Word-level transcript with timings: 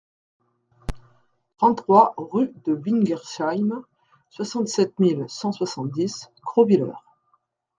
trente-trois 1.59 2.15
rue 2.17 2.51
de 2.65 2.73
Wingersheim, 2.73 3.83
soixante-sept 4.31 4.97
mille 4.97 5.25
cent 5.27 5.51
soixante-dix 5.51 6.31
Krautwiller 6.43 6.93